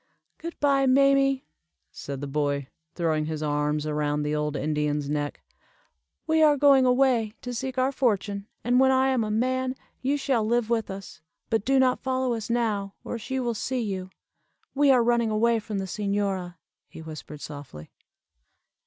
[0.39, 1.45] "Good bye, mammie,"
[1.91, 2.65] said the boy,
[2.95, 5.43] throwing his arms around the old Indian's neck;
[6.25, 10.17] "we are going away to seek our fortune, and when I am a man, you
[10.17, 11.21] shall live with us.
[11.51, 14.09] But do not follow us now, or she will see you.
[14.73, 16.55] We are running away from the señora,"
[16.87, 17.91] he whispered softly.